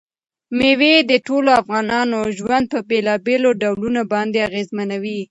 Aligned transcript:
مېوې 0.57 0.93
د 1.11 1.13
ټولو 1.27 1.49
افغانانو 1.61 2.19
ژوند 2.37 2.65
په 2.73 2.79
بېلابېلو 2.89 3.49
ډولونو 3.61 4.01
باندې 4.13 4.45
اغېزمنوي. 4.47 5.19